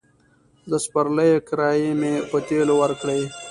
[0.69, 3.21] د سپرليو کرايې مې په تيلو ورکړې.